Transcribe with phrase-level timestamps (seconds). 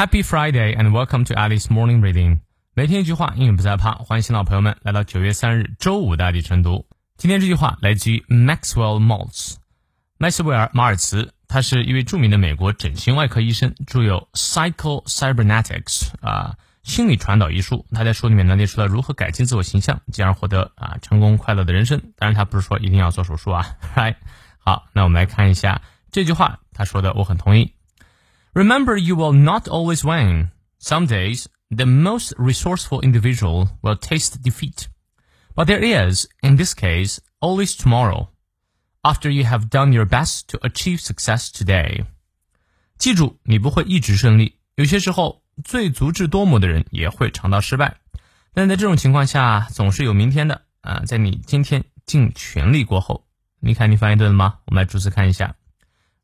[0.00, 2.40] Happy Friday and welcome to Alice Morning Reading。
[2.72, 3.96] 每天一句话，英语不再怕。
[3.96, 6.86] 欢迎新老朋友们来到九月三日周五的爱丽晨读。
[7.18, 9.56] 今天这句话来自于 Maxwell Maltz，
[10.16, 17.84] 麦斯威尔·马尔茨，他是一位著名的美国整形外科医生，著有《Psycho Cybernetics》啊，心理传导艺术。
[17.92, 22.00] 他在书里面呢列出了如何改进自我形象，进而获得啊成功快乐的人生。
[22.16, 23.76] 当然，他不是说一定要做手术啊。
[23.94, 24.16] Right？
[24.64, 27.74] 好，那我们来看一下这句话，他说的我很同意。
[28.53, 30.51] Remember, you will not always win.
[30.79, 34.87] Some days, the most resourceful individual will taste defeat.
[35.55, 38.29] But there is, in this case, always tomorrow,
[39.03, 42.05] after you have done your best to achieve success today.
[42.97, 47.97] 记住，你不会一直顺利，有些时候最足智多谋的人也会尝到失败。
[48.53, 51.03] 但在这种情况下，总是有明天的啊！
[51.05, 53.27] 在你今天尽全力过后，
[53.59, 54.59] 你看你翻译对了吗？
[54.65, 55.55] 我们来逐词看一下。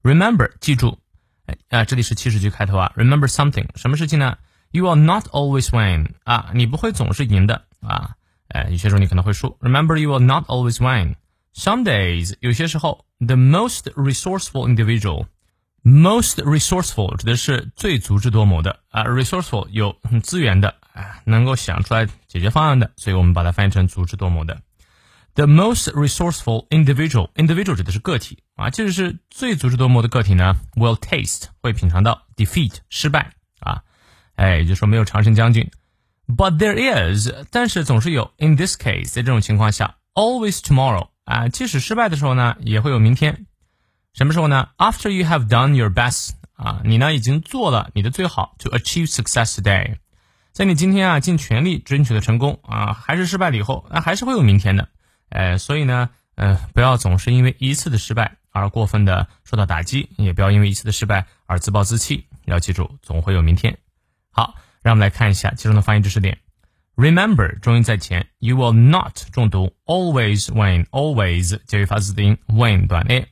[0.02, 0.98] Remember，记住。
[1.46, 2.92] 哎啊，这里是七十句开头啊。
[2.96, 4.37] Remember something，什么事情呢
[4.73, 8.16] ？You will not always win 啊，你不会总是赢的啊。
[8.48, 9.56] 哎，有些时候你可能会输。
[9.60, 11.16] Remember, you will not always win.
[11.54, 19.04] Some days，有些时候，the most resourceful individual，most resourceful 指的是最足智多谋的啊。
[19.04, 24.60] resourceful 有资源的啊，能够想出来解决方案的，所以我们把它翻译成足智多谋的。
[25.37, 33.82] The most resourceful individual, individual 指的是个体啊，即使是最足智多谋的个体呢，will taste 会品尝到 defeat 失败啊，
[34.37, 35.70] 哎，也就说没有常胜将军。
[36.26, 36.74] But there
[37.15, 43.45] is，但是总是有 in this case，在这种情况下，always tomorrow 啊，即使失败的时候呢，也会有明天。
[44.15, 49.96] 什么时候呢？After you have done your best 啊，你呢已经做了你的最好，to achieve success today，
[50.52, 54.88] 在你今天啊尽全力争取的成功啊，还是失败了以后，那还是会有明天的。
[55.29, 62.27] 呃，所以呢，呃，不要总是因为一次的失败而过分的受到打击，也不要因为一次的失败而自暴自弃。
[62.45, 63.77] 要记住，总会有明天。
[64.31, 66.38] 好，让我们来看一下其中的发音知识点。
[66.94, 73.27] Remember，重音在前，You will not 重读 Always，when，always，介于发字音 When，短 a。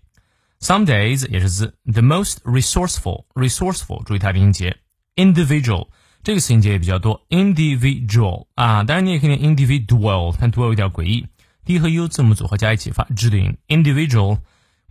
[0.61, 4.79] Some days 也是字，the most resourceful，resourceful 注意它的音节
[5.15, 5.89] ，individual
[6.23, 11.27] 这个词音节也比较多，individual 啊，当然你也可以念 individual，但 dual 有点诡异。
[11.66, 13.58] D 和 U 字母组合加一起发 Z 的音。
[13.68, 14.40] Individual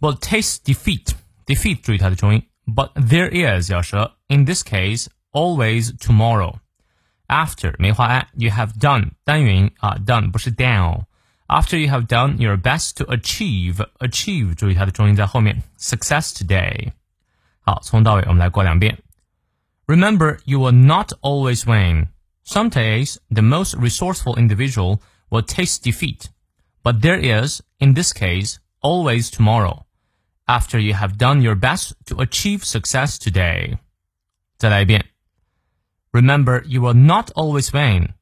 [0.00, 1.14] will taste defeat.
[1.46, 2.46] Defeat 注意它的重音。
[2.66, 4.16] But there is 咬舌。
[4.28, 6.58] In this case, always tomorrow.
[7.26, 13.04] After 梅花按 you have done 单元音啊 done 不是 down。After you have done your best to
[13.04, 15.62] achieve achieve 注意它的重音在后面。
[15.78, 16.92] Success today.
[17.60, 18.98] 好，从到尾我们来过两遍。
[19.86, 22.08] Remember, you will not always win.
[22.44, 26.26] Some days, the most resourceful individual will taste defeat.
[26.82, 29.84] But there is, in this case, always tomorrow,
[30.46, 33.78] after you have done your best to achieve success today.
[34.56, 35.04] 再来一遍.
[36.12, 38.14] Remember, you will not always win.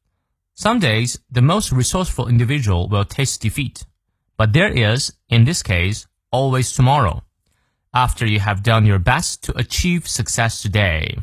[0.55, 3.83] Some days, the most resourceful individual will taste defeat.
[4.37, 7.23] But there is, in this case, always tomorrow,
[7.93, 11.19] after you have done your best to achieve success today.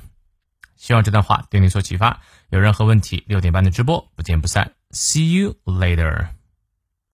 [0.76, 2.22] 希望这段话对你所启发。
[2.50, 4.72] 有任何问题，六点半的直播不见不散。
[4.92, 6.28] See you later.